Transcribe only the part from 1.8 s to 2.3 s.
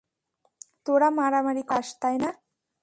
চাস, তাই না?